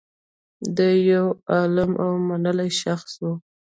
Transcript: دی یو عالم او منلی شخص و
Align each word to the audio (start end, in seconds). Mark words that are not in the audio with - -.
دی 0.75 0.91
یو 1.11 1.25
عالم 1.51 1.91
او 2.03 2.11
منلی 2.27 2.69
شخص 2.81 3.11
و 3.23 3.25